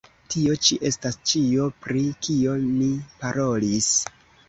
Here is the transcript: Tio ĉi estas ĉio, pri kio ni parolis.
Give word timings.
Tio 0.35 0.55
ĉi 0.67 0.77
estas 0.91 1.19
ĉio, 1.33 1.69
pri 1.85 2.03
kio 2.27 2.59
ni 2.67 2.91
parolis. 3.25 3.97